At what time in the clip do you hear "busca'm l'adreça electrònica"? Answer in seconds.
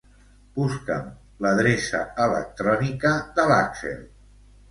0.53-3.11